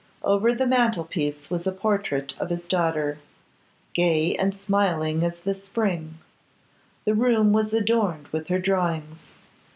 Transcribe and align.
Over 0.23 0.51
the 0.55 0.65
mantel 0.65 1.03
piece 1.05 1.51
was 1.51 1.67
a 1.67 1.71
portrait 1.71 2.33
of 2.39 2.49
his 2.49 2.67
daughter, 2.67 3.19
gay 3.93 4.33
and 4.35 4.51
smiling 4.51 5.23
as 5.23 5.35
the 5.35 5.53
spring; 5.53 6.17
the 7.05 7.13
room 7.13 7.53
was 7.53 7.71
adorned 7.71 8.27
with 8.29 8.47
her 8.47 8.57
drawings. 8.57 9.27